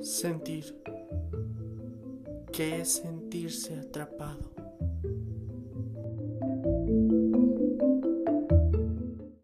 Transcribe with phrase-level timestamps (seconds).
[0.00, 0.76] Sentir.
[2.52, 4.50] ¿Qué es sentirse atrapado?